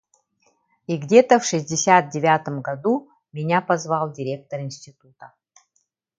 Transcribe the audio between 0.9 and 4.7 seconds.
где-то в шестьдесят девятом году меня позвал директор